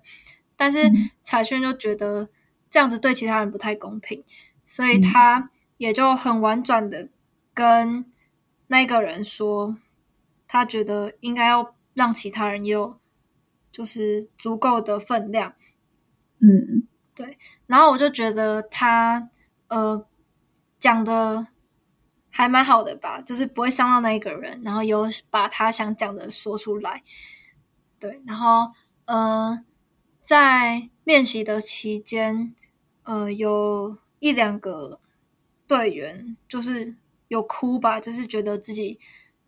[0.56, 0.90] 但是
[1.22, 2.28] 彩炫就觉得
[2.68, 4.24] 这样子对其他人不太公平，
[4.64, 7.08] 所以他也就很婉转的
[7.54, 8.04] 跟
[8.68, 9.76] 那个人说，
[10.46, 12.98] 他觉得应该要让其他人也有
[13.72, 15.54] 就是足够的分量。
[16.40, 19.28] 嗯对然后我就觉得他
[19.66, 20.06] 呃
[20.78, 21.48] 讲的
[22.30, 27.02] 还蛮好的吧，就是不会伤到那一个人，然后有把他想讲的说出来。
[27.98, 28.72] 对，然后
[29.06, 29.64] 呃。
[30.20, 32.54] 在练习的期间，
[33.04, 35.00] 呃，有一两个
[35.66, 36.96] 队员就是
[37.28, 38.98] 有哭吧，就是觉得自己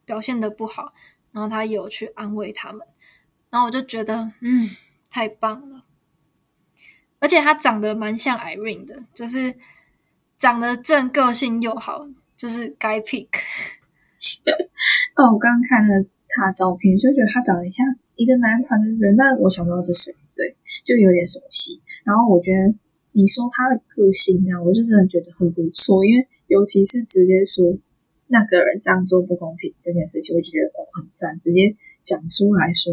[0.04, 0.92] 表现的不好，
[1.32, 2.86] 然后他有去安慰他们，
[3.50, 4.68] 然后我就觉得，嗯，
[5.10, 5.84] 太棒了，
[7.18, 9.56] 而且他长得蛮像 Irene 的，就是
[10.38, 13.28] 长得正，个性又好，就是该 pick。
[15.16, 20.12] 哦，我刚刚看了他照片，就觉得他长得像一个男团的人，但我想不到是谁。
[20.34, 21.82] 对，就有点熟悉。
[22.04, 22.74] 然后我觉得
[23.12, 26.04] 你说他的个性啊，我就真的觉得很不错。
[26.04, 27.78] 因为尤其是直接说
[28.26, 32.92] 那个人这样做不公平这件事情，我就觉得哦很赞，直接讲出来说。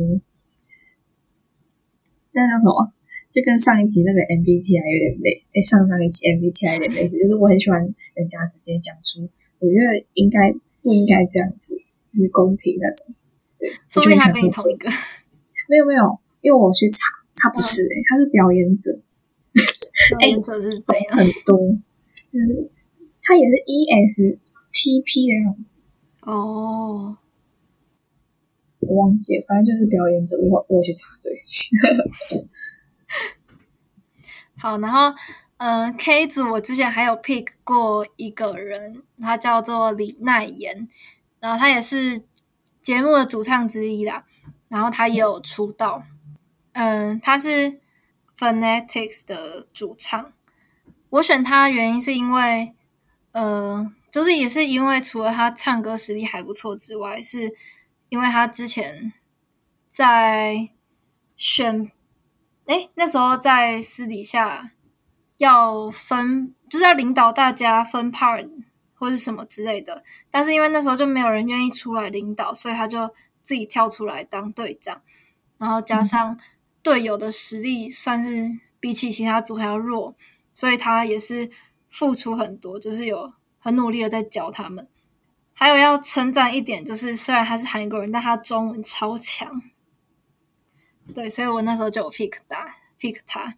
[2.38, 2.94] 那叫什么？
[3.34, 7.82] 就跟上一集那个 MBTI 有点类，哎，上上一集 MBTI 有点类似，就是我很喜欢
[8.14, 9.26] 人家直接讲出，
[9.58, 11.74] 我觉得应该不应该这样子，
[12.08, 13.14] 就是公平那种。
[13.58, 14.86] 对，说不定他跟你同一个。
[15.68, 16.06] 没有没有，
[16.42, 17.02] 因为我去查。
[17.40, 19.00] 他不是诶，他是表演者。
[20.18, 21.06] 表演者是怎样？
[21.18, 21.58] 很多，
[22.28, 22.70] 就是
[23.28, 25.82] 他也是 ESTP 的样子。
[26.22, 27.18] 哦，
[28.80, 30.38] 我忘记，反正就是表演者。
[30.40, 31.34] 我我去查对。
[34.58, 35.14] 好，然后
[35.58, 40.88] 呃，K 组我之前还有 pick 过一个人，他叫做李奈妍，
[41.42, 42.24] 然后他也是
[42.82, 44.26] 节目的主唱之一啦，
[44.70, 46.04] 然后他也有出道。
[46.72, 47.82] 嗯，他是
[48.38, 50.32] Fanatics 的主唱。
[51.10, 52.74] 我选他原因是因为，
[53.38, 57.54] 呃，就是也是因为除了他唱歌实力还不错之外，是
[58.10, 59.14] 因为他之前
[59.92, 60.70] 在
[61.36, 61.92] 选，
[62.66, 64.72] 哎，那时候在私底下
[65.38, 68.50] 要分，就是要领导大家分 part
[68.96, 70.04] 或是什么之类的。
[70.32, 73.08] 但是因为那时候就没有人愿意出来领导，所以他就
[73.44, 75.02] 自己跳出来当队长，
[75.58, 76.40] 然后加上。
[76.84, 80.16] 队友的实力算是比起其他组还要弱，
[80.54, 81.52] 所以他也是
[81.98, 84.88] 付出很多，就是有很努力的在教他们。
[85.52, 89.64] 还有要称赞一点，就是虽然他是韩国人，但他中文超强。
[91.16, 93.56] 对，所以我那时候就有 pick 他，pick 他，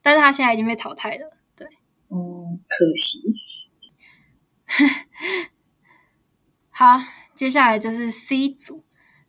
[0.00, 1.36] 但是他现在已经被淘汰了。
[1.54, 1.68] 对，
[2.08, 3.20] 哦，可惜。
[6.70, 7.02] 好，
[7.34, 8.82] 接下来就是 C 组。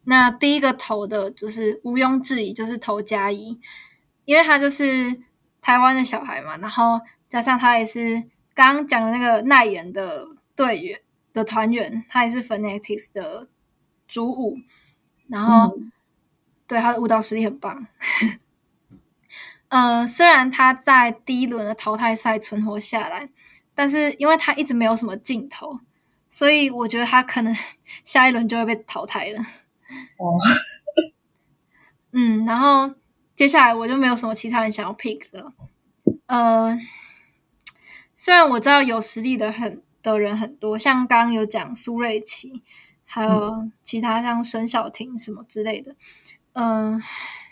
[0.06, 3.60] 那第一个投的就是毋庸置疑，就是投嘉怡，
[4.24, 5.22] 因为他就是
[5.60, 11.00] 台湾的小孩嘛，然后加上他也是刚刚讲的那个奈言的队员
[11.34, 13.50] 的团员，他也是 Fanatics 的
[14.08, 14.58] 主舞，
[15.28, 15.78] 然后
[16.66, 17.86] 对他的舞蹈实力很棒。
[19.68, 23.30] 呃，虽然他在第一轮的淘汰赛存活下来，
[23.74, 25.82] 但是因为他一直没有什么镜头，
[26.30, 27.54] 所以我觉得他可能
[28.06, 29.40] 下一轮就会被淘汰了。
[30.18, 30.40] 哦，
[32.14, 32.94] 嗯，然后
[33.36, 35.52] 接下来我就没有什么其他人想要 pick 的。
[36.28, 36.78] 呃，
[38.26, 42.64] 虽然我知道有实力的很的人很多，像刚刚有讲苏瑞琪，
[43.04, 45.96] 还有其他像沈小婷什么之类的，
[46.54, 47.00] 嗯，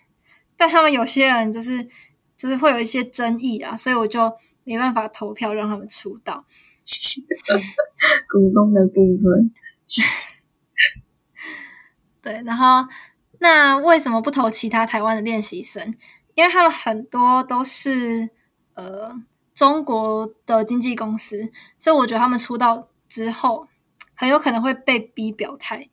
[0.57, 1.87] 但他们有些人就是
[2.35, 6.43] 就是会有一些争议啊，所以我就没办法投票让他们出道。
[8.33, 9.53] 股东的部分，
[12.19, 12.89] 对，然后
[13.37, 15.93] 那为什么不投其他台湾的练习生？
[16.33, 18.31] 因为他们很多都是
[18.73, 19.21] 呃
[19.53, 23.67] 中国的经纪公司，所以我觉得他们出道之后
[24.15, 25.89] 很有可能会被逼表态，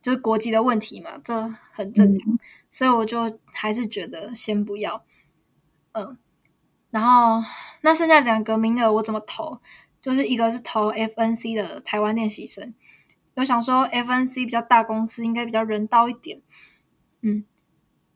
[0.00, 2.38] 就是国籍的问题嘛，这很正常。
[2.70, 5.04] 所以我就还是觉得先不要，
[5.92, 6.16] 嗯。
[6.90, 7.46] 然后
[7.82, 9.60] 那剩下两个名额我怎么投？
[10.00, 12.72] 就是一个是投 FNC 的台湾练习生，
[13.34, 16.40] 我想说 FNC 比较大公司，应该比较人道一点，
[17.20, 17.44] 嗯。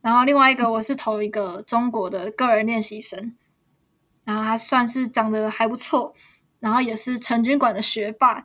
[0.00, 3.34] 然后另外一个我是投一个中国的个人练习生，
[4.24, 6.14] 然后他算是长得还不错，
[6.60, 8.44] 然后也是成军馆的学霸，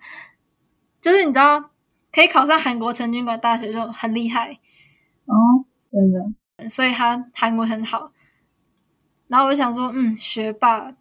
[1.01, 1.71] 就是你知道
[2.11, 4.59] 可以考上韩国成军馆大学就很厉害
[5.25, 8.11] 哦，真的，所以他韩文很好。
[9.27, 10.93] 然后我就想说，嗯，学霸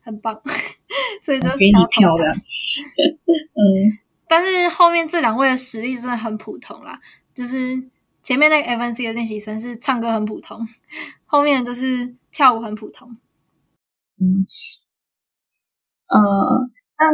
[0.00, 0.40] 很棒，
[1.20, 3.98] 所以就给你票的， 嗯。
[4.28, 7.00] 但是后面这两位的实力真的很普通啦，
[7.34, 7.90] 就是
[8.22, 10.66] 前面那个 FNC 的练习生是唱歌很普通，
[11.26, 13.16] 后面就是跳舞很普通。
[14.18, 14.44] 嗯，
[16.08, 17.10] 呃，那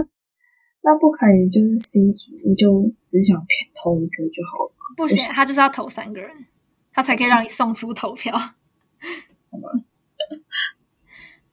[0.83, 3.37] 那不可以，就是 C 组，我就只想
[3.75, 4.73] 投一个就好了。
[4.97, 6.47] 不行，他就是要投三个人，
[6.93, 8.33] 他才可以让你送出投票。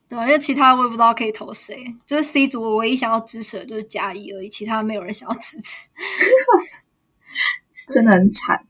[0.08, 0.26] 对吧？
[0.26, 5.88] 因为其他我也不知道可以投谁，就是 C 组，我唯一想要支持的就是嘉义而已，其他没有人想要支持，
[7.92, 8.66] 真的很惨。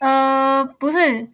[0.00, 1.30] 呃，不是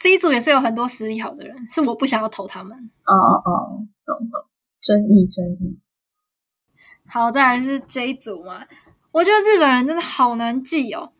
[0.00, 2.90] ，C 组也是有很多实力好的人，是我不想要投他们。
[3.06, 4.44] 哦哦，懂懂，
[4.80, 5.80] 争议争议。
[7.06, 8.64] 好，再来是 J 组嘛，
[9.10, 11.12] 我觉得日本人真的好难记哦，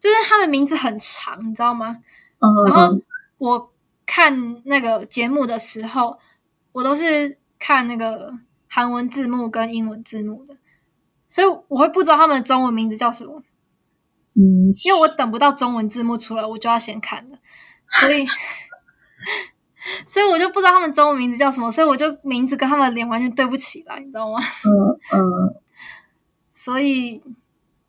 [0.00, 2.02] 就是他们名字很长，你知道吗？
[2.38, 2.98] 嗯，然后
[3.38, 3.72] 我。
[4.04, 6.18] 看那个节目的时候，
[6.72, 8.30] 我都是看那个
[8.68, 10.54] 韩文字幕跟英文字幕的，
[11.30, 13.42] 所以我会不知道他们的中文名字叫什么。
[14.34, 17.38] 嗯，因为我等不到中文字幕出来，我就要先看了，
[18.00, 18.26] 所以，
[20.08, 24.40] 所以我就不知道他们中文名字叫什么，所以我就名字跟他们的脸完全对不起来，你知道吗？
[24.40, 25.54] 嗯嗯，
[26.52, 27.22] 所以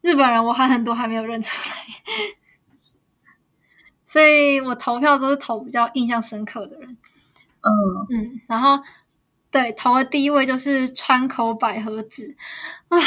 [0.01, 1.75] 日本人我还很多还没有认出来。
[4.05, 6.87] 所以我投票都是投比较印象深刻的人，
[7.61, 7.71] 嗯
[8.11, 8.79] 嗯，然后
[9.49, 12.37] 对投的第一位就是川口百合子，
[12.89, 12.99] 唉，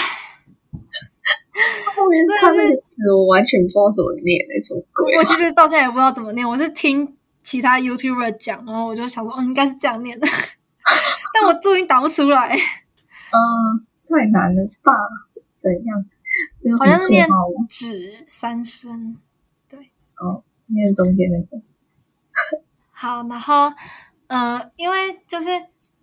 [1.94, 10.26] 后面他那个词我完全不知道怎么念那首歌，我其实到现在也不知道怎么念，我是听其他 YouTuber 讲，然后我就想说，哦，应该是这样念的，
[11.34, 14.92] 但我注音打不出来，嗯，太难了吧？
[15.56, 16.04] 怎样？
[16.78, 17.26] 好像是念
[17.68, 19.16] 指三声，
[19.68, 19.78] 对，
[20.18, 20.42] 哦。
[20.68, 21.62] 念中间那个
[22.90, 23.72] 好，然后
[24.26, 25.46] 呃，因为就是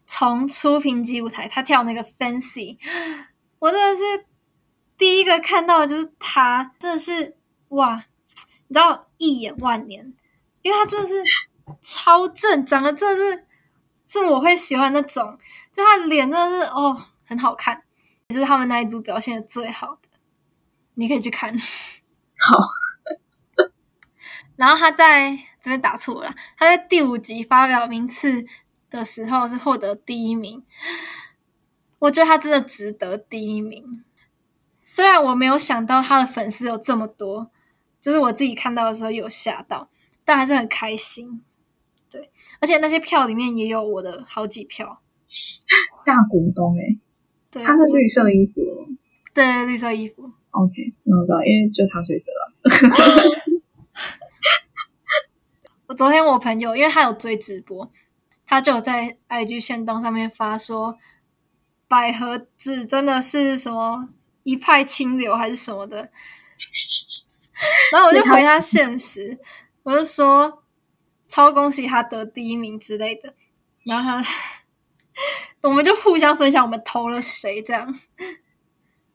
[0.07, 2.77] 从初评级舞台，他跳那个 Fancy，
[3.59, 4.25] 我真的是
[5.03, 7.35] 第一个看到的就是他，真的是
[7.67, 8.05] 哇，
[8.69, 10.13] 你知道一眼万年，
[10.61, 11.21] 因为他真的是
[11.81, 13.45] 超正，长得真的是
[14.07, 15.37] 是我会喜欢那种，
[15.73, 17.83] 就他脸真的是哦很好看，
[18.29, 20.07] 也是他们那一组表现的最好的，
[20.93, 22.57] 你可以去看，好。
[24.55, 28.45] 然后他在这边打错了，他在第五集发表名次
[28.89, 30.63] 的时候是获得第一名，
[31.99, 34.05] 我觉得他真的值得第一名。
[34.93, 37.49] 虽然我没有想到他的粉丝有这么多，
[37.99, 39.89] 就是我自己看到的时候有吓到，
[40.23, 41.41] 但还是很开心。
[42.11, 42.29] 对，
[42.61, 45.01] 而且那些票里面也有我的好几票，
[46.05, 46.99] 大股东哎，
[47.49, 48.61] 对，他是绿色衣服，
[49.33, 50.29] 对，绿色衣服。
[50.51, 52.53] OK，那我知道，因为就他睡着了。
[55.97, 57.91] 昨天我朋友，因为他有追直播，
[58.45, 60.99] 他就在 IG 线动上面发说，
[61.87, 64.09] 百合子真的是什么
[64.43, 66.11] 一派清流还是什么的，
[67.91, 69.39] 然后我就回他现实，
[69.83, 70.63] 我就说
[71.27, 73.33] 超恭喜他得第一名之类的，
[73.85, 74.25] 然后他
[75.61, 77.93] 我们就互相分享我们投了谁，这样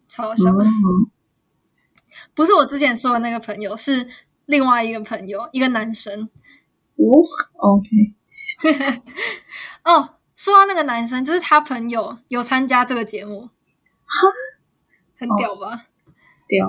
[0.09, 0.45] 超好笑。
[2.35, 4.09] 不是我之前说的那个朋友，是
[4.47, 6.29] 另外一个朋友，一个男生。
[6.97, 7.23] 哦
[7.55, 7.89] ，OK，
[9.85, 13.51] 哦，说到那个男生，就是他朋友有参加这个节目，
[14.05, 14.29] 哈，
[15.19, 15.87] 很屌吧？
[16.47, 16.69] 屌，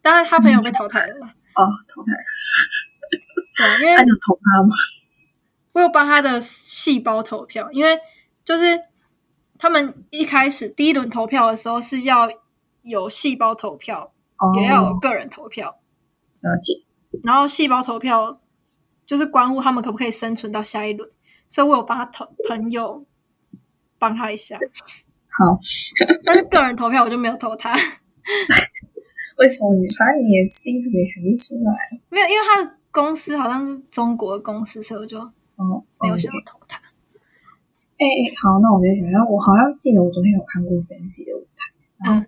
[0.00, 1.14] 但是他朋友被淘汰了。
[1.54, 2.12] 哦，淘汰。
[3.56, 4.68] 对，因为那就投他吗？
[5.72, 7.98] 我有帮他的细胞投票，因为
[8.44, 8.84] 就是
[9.58, 12.28] 他们一开始第一轮投票的时候是要
[12.82, 14.12] 有细胞投票，
[14.56, 15.78] 也要有个人投票。
[16.40, 16.72] 了解。
[17.22, 18.38] 然后细胞投票。
[19.04, 21.10] 就是关乎他们可不可以生存到下一轮，
[21.50, 23.04] 所以我有帮他投朋友
[23.98, 24.56] 帮他一下，
[25.38, 25.58] 好，
[26.24, 27.72] 但是个人投票我就没有投他，
[29.38, 31.72] 为什么你反正你也是第一组也选不出来
[32.10, 35.18] 没有，因为他的公司好像是中国的公司，所以我就
[35.56, 35.82] 哦？
[36.00, 36.76] 没有想要投他。
[37.98, 41.72] 哎、哎，好，那我再想想，我好像记得我昨天有看过 Fancy 的舞台，
[42.04, 42.26] 然后嗯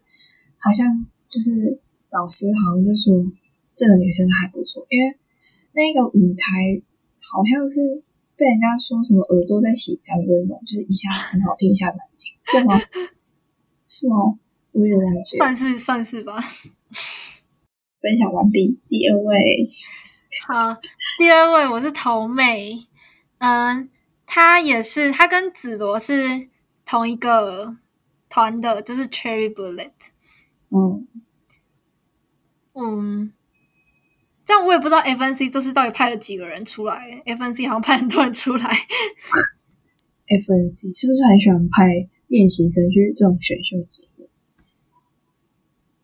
[0.59, 0.87] 好像
[1.29, 1.79] 就是
[2.11, 3.21] 老师好像就说
[3.75, 5.19] 这个女生还不错，因为
[5.73, 6.81] 那个舞台
[7.21, 8.03] 好像是
[8.37, 12.79] 被人家说什么耳朵在洗三温暖，就是一下很好听，一下难听，对吗？
[13.87, 14.17] 是吗？
[14.73, 15.45] 我有点忘记了。
[15.45, 16.41] 算是算是吧。
[18.01, 19.65] 分享完毕，第二位，
[20.49, 20.81] 好，
[21.19, 22.87] 第二位我是头妹，
[23.39, 23.89] 嗯，
[24.27, 26.49] 她也是，她跟紫罗是
[26.85, 27.77] 同一个
[28.29, 29.93] 团的，就是 Cherry Bullet。
[30.71, 31.07] 嗯，
[32.75, 33.33] 嗯，
[34.45, 38.77] 这样我也不知道 FNC 这次到底派了几个人出来，FNC 好像派很多人出来。
[40.27, 44.29] FNC 是不是很喜欢派练习生去这种选秀节目？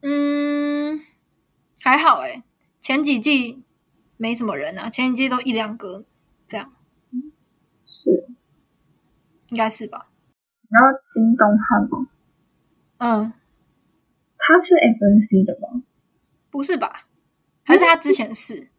[0.03, 1.01] 嗯，
[1.82, 2.43] 还好诶，
[2.80, 3.62] 前几季
[4.16, 6.07] 没什么人啊，前几季都一两个
[6.47, 6.72] 这样，
[7.84, 8.26] 是，
[9.49, 10.09] 应该是吧？
[10.70, 12.09] 然后金东汉吗？
[12.99, 13.32] 嗯，
[14.38, 15.82] 他是 FNC 的吗？
[16.51, 17.07] 不是吧？
[17.65, 18.71] 还是他之前是？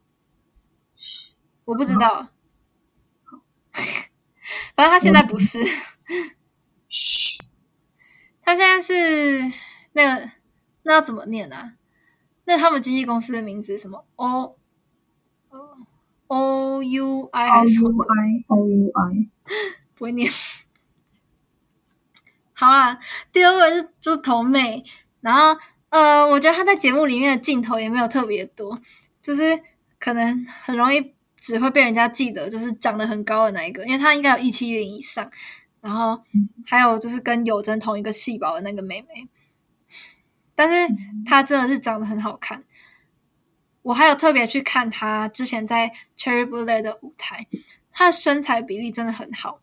[1.66, 2.30] 我不知道。
[4.76, 5.60] 反正他现在不是，
[8.42, 9.52] 他现在是
[9.94, 10.32] 那个
[10.84, 11.76] 那要怎么念啊？
[12.46, 14.56] 那他们经纪公司的名字什么？O
[16.28, 19.30] O U I 还 O？I O U I，
[19.96, 20.30] 不会念。
[22.54, 23.00] 好啦，
[23.32, 24.84] 第二位是就是头妹，
[25.22, 25.60] 然后
[25.92, 28.80] 呃，我觉得她在节目里面的镜头也没有特别多，
[29.22, 29.62] 就是
[30.00, 35.30] 可能很容易只会被人家记得就是长得很高的那一个，因为她应该有一七零以上，
[35.82, 36.24] 然后
[36.66, 39.28] 还有就是跟有真同一个细胞的那个妹妹，
[40.56, 42.64] 但是她真的是长得很好看。
[43.82, 47.48] 我还有特别去看她之前在 Cherry Bullet 的舞台，
[47.92, 49.60] 她的身材比例真的很好。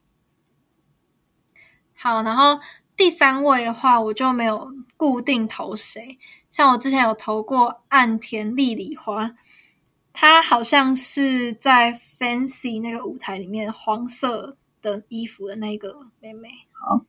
[1.95, 2.61] 好，然后
[2.99, 6.18] 第三位的话，我就没有固定投谁。
[6.51, 9.36] 像我之前有投过岸田莉里花，
[10.12, 16.49] 她好像是在 Fancy 那个舞台里面黄色的衣服的那个妹妹。
[16.72, 17.05] 好，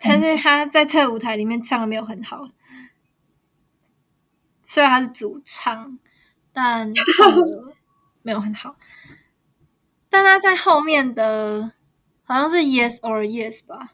[0.00, 2.48] 但是她在这个舞台里面唱的没有很好，
[4.60, 5.96] 虽然她是主唱，
[6.52, 7.76] 但唱的
[8.22, 8.74] 没有很好。
[10.10, 11.74] 但她在后面的
[12.24, 13.92] 好像是 Yes or Yes 吧，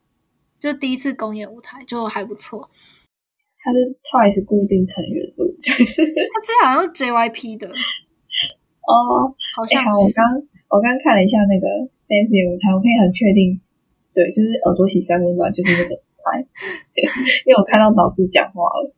[0.61, 2.70] 就第一次公演舞台就还不错。
[3.62, 5.72] 他是 Twice 固定成员是不是？
[6.04, 7.68] 他之前好像是 JYP 的，
[8.86, 10.14] 哦，哎、好像好，我是。
[10.14, 10.24] 刚
[10.68, 11.66] 我刚看了一下那个
[12.08, 13.61] Fancy 的舞台，我可以很确定，
[14.14, 16.40] 对，就是耳朵洗三温暖，就是那个舞台，
[17.44, 18.94] 因为我看到老师讲话了。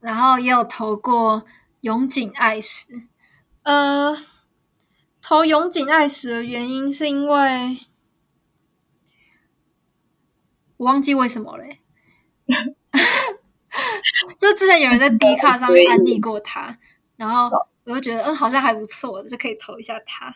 [0.00, 1.44] 然后也有投过
[1.82, 2.86] 永井爱实，
[3.62, 4.16] 呃，
[5.30, 7.86] 投永井爱实的原因是因为
[10.76, 11.78] 我忘记为什么嘞。
[14.36, 16.76] 就之前有人在 D 卡上面安利过他，
[17.14, 17.48] 然后
[17.84, 20.34] 我就觉得嗯好像还不错，就可以投一下他。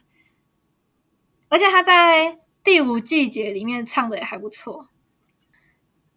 [1.49, 4.91] 而且他在第五季节里面唱的也还不错。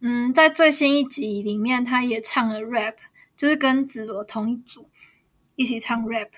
[0.01, 2.97] 嗯，在最新一集里面，他也唱了 rap，
[3.35, 4.87] 就是跟紫罗同一组
[5.55, 6.29] 一起唱 rap。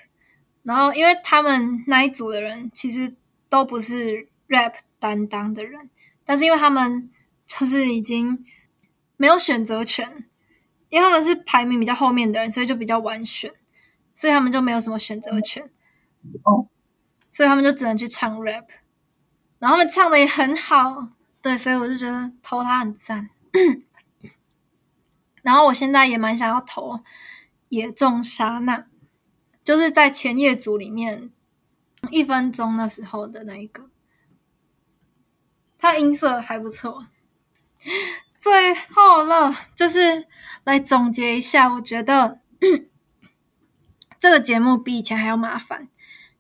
[0.70, 3.16] 然后，因为他们那一组的人其实
[3.50, 5.90] 都不是 rap 担当的人，
[6.24, 7.10] 但是因为他们
[7.48, 8.46] 就是已经
[9.18, 10.30] 没有选择权，
[10.90, 13.52] 因为他们是排名比较后面的人，所以就比较晚选，
[14.14, 15.64] 所以他们就没有什么选择权。
[16.44, 16.68] 哦，
[17.32, 18.68] 所以他们就只能去唱 rap，
[19.58, 23.32] 然后他们唱的也很好，对，所以我就觉得投他很赞。
[25.42, 27.00] 然后我现在也蛮想要投
[27.70, 28.86] 野种沙娜，
[29.70, 31.30] 就是在前夜组里面
[32.10, 33.88] 一分钟那时候的那一个，
[35.78, 37.06] 他音色还不错。
[38.40, 40.26] 最后了，就是
[40.64, 42.40] 来总结一下，我觉得
[44.18, 45.88] 这个节目比以前还要麻烦，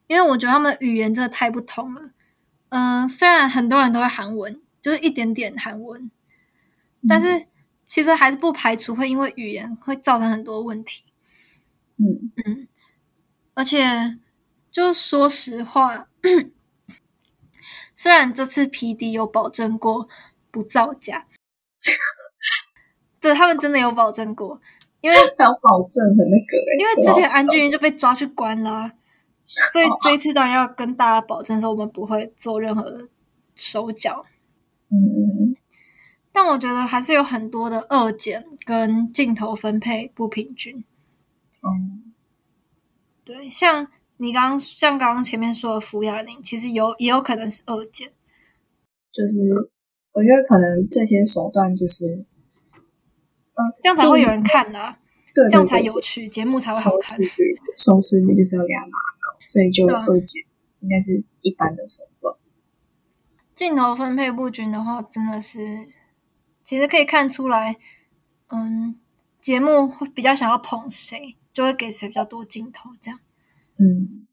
[0.08, 2.10] 因为我觉得他们语言真的太不同了。
[2.70, 6.10] 嗯、虽然很多人都会韩文，就是一点点韩文，
[7.08, 7.46] 但是
[7.86, 11.04] 其实还是不排除会因为语言会造成很多问题。
[11.98, 12.68] 嗯嗯，
[13.60, 14.18] 而且，
[14.72, 16.08] 就说实话，
[17.94, 20.08] 虽然这次 P D 有保证过
[20.50, 21.28] 不造假，
[23.20, 24.62] 对他们真的有保证过，
[25.02, 28.82] 因为还有保证的那个、欸，因为之前安俊英就被抓去关啦、
[29.42, 33.10] 所以这一次当然要跟大家保证说，我们不会做任何的
[33.56, 34.26] 手脚。
[34.90, 35.56] 嗯嗯嗯，
[36.32, 40.86] 但我觉得还是有很多的二剪跟镜头分配不平均。
[41.60, 41.76] 哦，
[43.30, 48.12] 对，像你刚刚像刚刚前面说的福雅宁，其实有也有可能是二剪。
[49.12, 49.38] 就是
[50.14, 52.26] 我觉得可能这些手段就是，
[52.74, 55.00] 嗯，这样才会有人看啦、啊，
[55.36, 57.24] 对，对这样才有趣，节目才会好看收视。
[57.24, 60.40] 率，收视率就是要给他拉高，所以就二姐
[60.80, 62.36] 应该是一般的手段。
[63.54, 65.60] 镜头分配不均的话，真的是
[66.64, 67.76] 其实可以看出来，
[68.48, 69.00] 嗯，
[69.40, 73.20] 节目会比较想要捧谁，就会给谁比较多镜头，这样。
[73.76, 74.26] 嗯，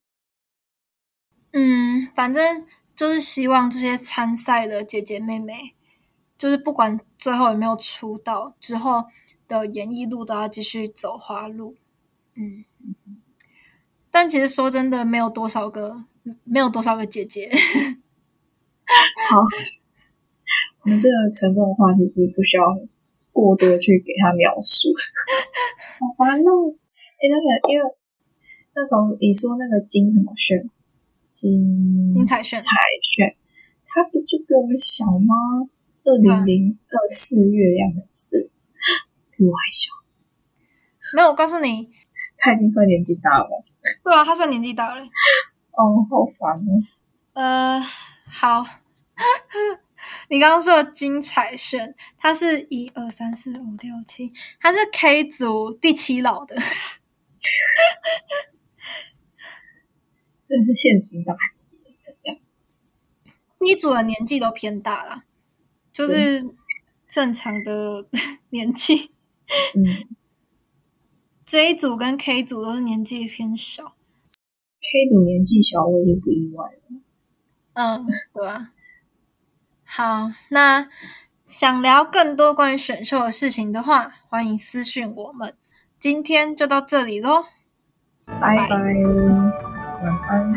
[1.51, 2.64] 嗯，反正
[2.95, 5.74] 就是希望这些参赛的姐姐妹妹，
[6.39, 9.07] 就是不管最后有没有出道，之后
[9.49, 11.74] 的演艺路都要继续走花路。
[12.37, 12.64] 嗯，
[14.12, 16.05] 但其实说真的，没有多少个，
[16.45, 17.51] 没有多少个姐姐。
[19.29, 19.39] 好，
[20.85, 22.79] 我们这个沉重的话题就是不需要
[23.33, 24.91] 过多去给他描述，
[25.99, 26.77] 好烦哦。
[27.19, 27.85] 哎、那个因为
[28.75, 30.69] 那时候你说那个金什么炫，
[31.31, 32.69] 金金彩炫彩
[33.03, 33.37] 炫，
[33.87, 35.35] 他不就比我们小吗？
[36.05, 38.51] 二啊零零二四月的样子，
[39.37, 39.93] 比我还小。
[41.17, 41.89] 没有，我告诉你，
[42.39, 43.49] 他已经算年纪大了。
[44.05, 45.03] 对啊，他算年纪大了。
[45.73, 46.83] 哦，好烦哦。
[47.35, 47.81] 呃，
[48.29, 48.64] 好，
[50.31, 56.57] 你刚刚说的金彩炫，他是一二三四五六七，他是 K 组第七老的。
[60.45, 62.39] 真的是现实打击，怎样？
[63.61, 65.24] 一组的年纪都偏大了，
[65.93, 66.41] 就是
[67.09, 68.07] 正常的
[68.51, 69.11] 年纪。
[69.74, 70.07] 嗯
[71.45, 73.95] 这一组跟 K 组都是年纪偏小。
[74.80, 76.80] ，K 组年纪小，我已经不意外了。
[77.74, 78.72] 嗯，对啊。
[79.84, 80.89] 好，那
[81.47, 85.57] 想聊更多关于选秀的事情的话，欢迎私讯我们。
[86.07, 87.47] 今天就到这里喽。
[88.27, 88.69] 拜拜，
[90.05, 90.55] 晚安。